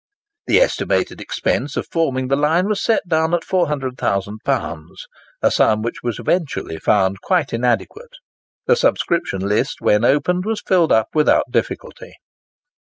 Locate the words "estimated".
0.59-1.21